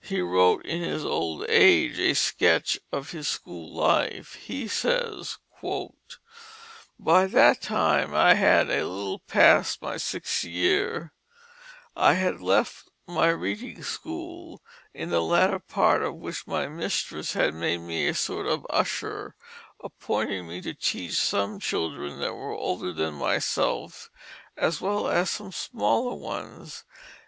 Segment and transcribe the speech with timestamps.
[0.00, 4.34] He wrote in his old age a sketch of his school life.
[4.34, 5.38] He says:
[6.98, 11.12] "By that time I had a little passed my sixth year
[11.94, 14.60] I had left my reading school,
[14.92, 19.36] in the latter part of which my mistress had made me a sort of usher
[19.78, 24.10] appointing me to teach some children that were older than myself
[24.56, 26.82] as well as some smaller ones.